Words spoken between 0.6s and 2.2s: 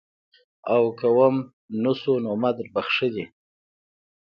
او که وم نه شو